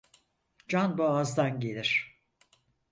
Can 0.67 0.97
boğazdan 0.97 1.59
gelir. 1.59 2.21